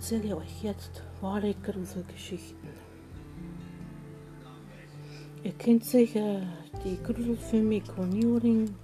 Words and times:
erzähle 0.00 0.38
euch 0.38 0.62
jetzt 0.62 1.02
wahre 1.20 1.54
Gruselgeschichten. 1.62 2.70
Ihr 5.44 5.52
kennt 5.52 5.84
sicher 5.84 6.40
die 6.82 6.96
Gruselfilme 7.02 7.82
Conjuring, 7.82 8.74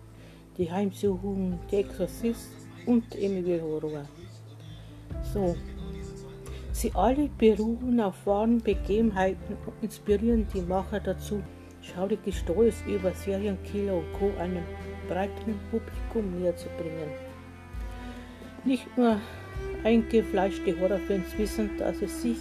die 0.58 0.70
Heimsuchung, 0.70 1.58
der 1.72 1.78
Exorzist 1.78 2.50
und 2.84 3.14
Emily 3.14 3.58
Horror. 3.58 4.04
So, 5.32 5.56
sie 6.72 6.92
alle 6.94 7.30
beruhen 7.38 7.98
auf 7.98 8.26
wahren 8.26 8.60
Begebenheiten 8.60 9.56
und 9.64 9.72
inspirieren 9.80 10.46
die 10.52 10.60
Macher 10.60 11.00
dazu, 11.00 11.42
schaurige 11.80 12.30
Stories 12.30 12.82
über 12.86 13.14
Serienkiller 13.14 13.94
und 13.96 14.12
Co. 14.18 14.30
einem 14.38 14.64
breiteren 15.08 15.58
Publikum 15.70 16.38
näher 16.38 16.54
zu 16.54 16.68
bringen. 16.76 17.10
Nicht 18.66 18.86
nur 18.98 19.18
eingefleischte 19.86 20.78
Horrorfans 20.80 21.38
wissen, 21.38 21.70
dass 21.78 22.02
es 22.02 22.20
sich 22.22 22.38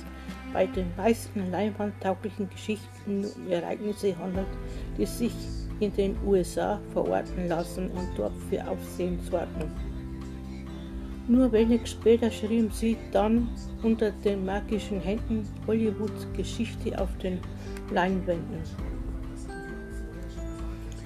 bei 0.52 0.66
den 0.66 0.88
meisten 0.98 1.52
leinwandtauglichen 1.52 2.50
Geschichten 2.50 3.24
um 3.36 3.52
Ereignisse 3.52 4.18
handelt, 4.18 4.48
die 4.98 5.06
sich 5.06 5.34
in 5.80 5.94
den 5.94 6.18
USA 6.26 6.82
verorten 6.92 7.48
lassen 7.48 7.92
und 7.92 8.10
dort 8.18 8.34
für 8.50 8.68
Aufsehen 8.68 9.20
sorgen. 9.30 9.72
Nur 11.28 11.52
wenig 11.52 11.86
später 11.86 12.32
schrieben 12.32 12.72
sie 12.72 12.98
dann 13.12 13.50
unter 13.84 14.12
den 14.12 14.46
magischen 14.46 15.00
Händen 15.02 15.48
Hollywoods 15.68 16.28
Geschichte 16.36 17.00
auf 17.00 17.16
den 17.18 17.40
Leinwänden. 17.92 18.62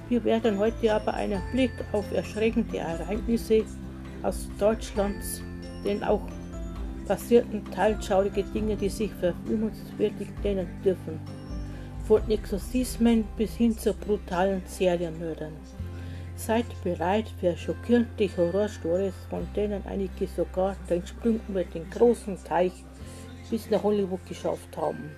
Wir 0.08 0.24
werden 0.24 0.58
heute 0.58 0.94
aber 0.94 1.14
einen 1.14 1.42
Blick 1.52 1.72
auf 1.92 2.10
erschreckende 2.12 2.78
Ereignisse 2.78 3.62
aus 4.22 4.48
Deutschlands 4.58 5.42
denn 5.84 6.02
auch 6.04 6.22
passierten 7.06 7.64
teilschaurige 7.70 8.44
Dinge, 8.44 8.76
die 8.76 8.88
sich 8.88 9.12
verfilmungswürdig 9.14 10.28
nennen 10.44 10.68
dürfen. 10.84 11.20
Von 12.06 12.28
Exorzismen 12.30 13.24
bis 13.36 13.54
hin 13.54 13.76
zu 13.76 13.94
brutalen 13.94 14.62
Serienmördern. 14.66 15.52
Seid 16.36 16.64
bereit 16.82 17.26
für 17.38 17.56
schockierende 17.56 18.28
Horrorstories, 18.36 19.14
von 19.28 19.46
denen 19.54 19.82
einige 19.86 20.26
sogar 20.26 20.76
den 20.88 21.06
Sprung 21.06 21.40
über 21.48 21.64
den 21.64 21.88
großen 21.90 22.38
Teich 22.44 22.72
bis 23.50 23.68
nach 23.70 23.82
Hollywood 23.82 24.24
geschafft 24.26 24.76
haben. 24.76 25.10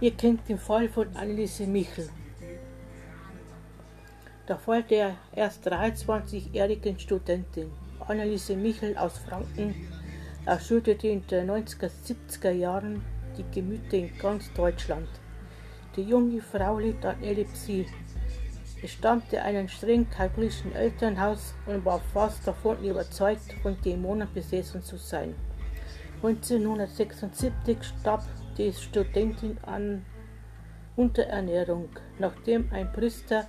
Ihr 0.00 0.12
kennt 0.12 0.48
den 0.48 0.58
Fall 0.58 0.88
von 0.88 1.08
Anneliese 1.14 1.66
Michel, 1.66 2.08
der 4.48 4.58
Fall 4.58 4.82
der 4.82 5.16
erst 5.34 5.66
23-jährigen 5.68 6.98
Studentin 6.98 7.70
Anneliese 8.08 8.56
Michel 8.56 8.96
aus 8.96 9.18
Franken 9.18 9.74
erschütterte 10.44 11.08
in 11.08 11.26
den 11.28 11.50
90er, 11.50 11.88
70er 11.88 12.50
Jahren 12.50 13.04
die 13.36 13.44
Gemüter 13.54 13.96
in 13.96 14.18
ganz 14.18 14.52
Deutschland. 14.54 15.08
Die 15.96 16.02
junge 16.02 16.40
Frau 16.40 16.78
litt 16.78 17.04
an 17.04 17.22
Epilepsie. 17.22 17.86
Sie 18.80 18.88
stammte 18.88 19.40
einem 19.42 19.68
streng 19.68 20.10
katholischen 20.10 20.74
Elternhaus 20.74 21.54
und 21.66 21.84
war 21.84 22.00
fast 22.12 22.46
davon 22.46 22.82
überzeugt, 22.82 23.54
von 23.62 23.80
Dämonen 23.82 24.28
besessen 24.34 24.82
zu 24.82 24.96
sein. 24.96 25.34
1976 26.22 27.78
starb 27.84 28.24
die 28.58 28.72
Studentin 28.72 29.58
an 29.62 30.04
Unterernährung, 30.96 31.88
nachdem 32.18 32.68
ein 32.72 32.92
Priester 32.92 33.46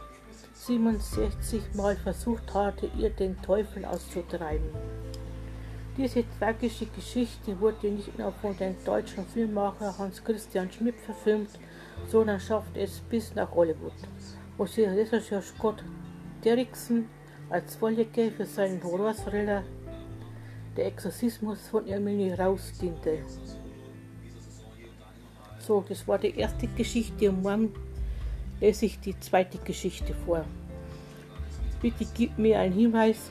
67 0.53 1.61
Mal 1.75 1.95
versucht 1.95 2.53
hatte, 2.53 2.89
ihr 2.97 3.09
den 3.09 3.41
Teufel 3.41 3.85
auszutreiben. 3.85 4.69
Diese 5.97 6.23
tragische 6.39 6.87
Geschichte 6.87 7.59
wurde 7.59 7.87
nicht 7.87 8.17
nur 8.17 8.31
von 8.31 8.57
dem 8.57 8.75
deutschen 8.83 9.25
Filmmacher 9.27 9.95
Hans 9.97 10.23
Christian 10.23 10.71
Schmidt 10.71 10.95
verfilmt, 10.99 11.51
sondern 12.07 12.39
schaffte 12.39 12.79
es 12.79 12.99
bis 12.99 13.35
nach 13.35 13.51
Hollywood, 13.51 13.93
wo 14.57 14.65
sich 14.65 14.87
Regisseur 14.87 15.41
Scott 15.41 15.83
Derrickson 16.43 17.07
als 17.49 17.75
Vorlage 17.75 18.31
für 18.31 18.45
seinen 18.45 18.83
Horror-Thriller 18.83 19.63
Der 20.75 20.87
Exorzismus 20.87 21.67
von 21.67 21.87
Emily 21.87 22.33
Raus 22.33 22.73
diente. 22.81 23.19
So, 25.59 25.85
das 25.87 26.07
war 26.07 26.17
die 26.17 26.35
erste 26.35 26.67
Geschichte 26.67 27.31
morgen 27.31 27.71
lese 28.59 28.85
ich 28.85 28.99
die 28.99 29.19
zweite 29.19 29.57
Geschichte 29.57 30.13
vor. 30.25 30.45
Bitte 31.81 32.05
gib 32.13 32.37
mir 32.37 32.59
einen 32.59 32.73
Hinweis, 32.73 33.29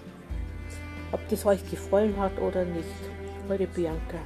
ob 1.10 1.26
das 1.28 1.46
euch 1.46 1.68
gefallen 1.70 2.16
hat 2.18 2.38
oder 2.38 2.64
nicht. 2.64 2.88
Eure 3.48 3.66
Bianca. 3.66 4.18